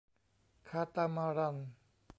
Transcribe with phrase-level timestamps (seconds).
[0.69, 1.55] คาตามารัน